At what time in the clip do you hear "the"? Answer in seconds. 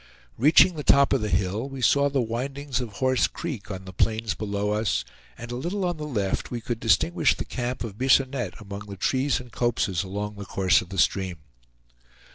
0.73-0.83, 1.21-1.29, 2.09-2.23, 3.85-3.93, 5.97-6.07, 7.37-7.45, 8.89-8.97, 10.37-10.45, 10.89-10.97